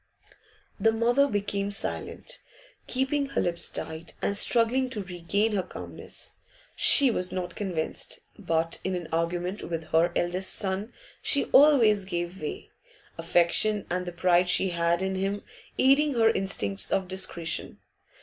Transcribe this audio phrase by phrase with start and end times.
[0.79, 2.41] The mother became silent,
[2.87, 6.31] keeping her lips tight, and struggling to regain her calmness.
[6.75, 10.91] She was not convinced, but in argument with her eldest son
[11.21, 12.71] she always gave way,
[13.19, 15.43] affection and the pride she had in him
[15.77, 17.77] aiding her instincts of discretion.